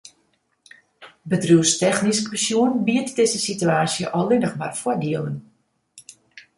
[1.33, 5.37] Bedriuwstechnysk besjoen biedt dizze situaasje allinnich mar foardielen.